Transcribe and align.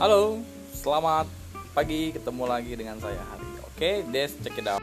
Halo, 0.00 0.40
selamat 0.72 1.28
pagi 1.76 2.08
ketemu 2.08 2.48
lagi 2.48 2.72
dengan 2.72 2.96
saya 2.96 3.20
hari. 3.20 3.44
Oke, 3.68 4.00
Des 4.08 4.32
check 4.40 4.56
it 4.56 4.64
out. 4.64 4.80